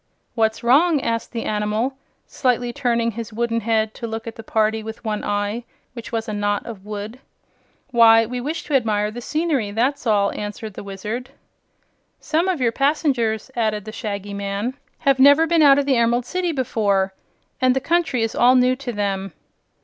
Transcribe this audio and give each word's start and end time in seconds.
"What's 0.33 0.63
wrong?" 0.63 0.99
asked 0.99 1.31
the 1.31 1.43
animal, 1.45 1.93
slightly 2.25 2.73
turning 2.73 3.11
his 3.11 3.31
wooden 3.31 3.59
head 3.61 3.93
to 3.93 4.07
look 4.07 4.25
at 4.25 4.35
the 4.35 4.41
party 4.41 4.81
with 4.81 5.05
one 5.05 5.23
eye, 5.23 5.63
which 5.93 6.11
was 6.11 6.27
a 6.27 6.33
knot 6.33 6.65
of 6.65 6.83
wood. 6.87 7.19
"Why, 7.91 8.25
we 8.25 8.41
wish 8.41 8.63
to 8.63 8.73
admire 8.73 9.11
the 9.11 9.21
scenery, 9.21 9.69
that's 9.69 10.07
all," 10.07 10.31
answered 10.31 10.73
the 10.73 10.83
Wizard. 10.83 11.29
"Some 12.19 12.47
of 12.47 12.59
your 12.59 12.71
passengers," 12.71 13.51
added 13.55 13.85
the 13.85 13.91
Shaggy 13.91 14.33
Man, 14.33 14.73
"have 14.97 15.19
never 15.19 15.45
been 15.45 15.61
out 15.61 15.77
of 15.77 15.85
the 15.85 15.97
Emerald 15.97 16.25
City 16.25 16.51
before, 16.51 17.13
and 17.61 17.75
the 17.75 17.79
country 17.79 18.23
is 18.23 18.33
all 18.33 18.55
new 18.55 18.75
to 18.77 18.91
them." 18.91 19.33